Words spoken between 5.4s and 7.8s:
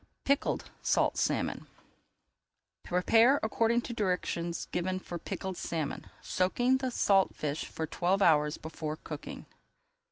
Salmon, soaking the salt fish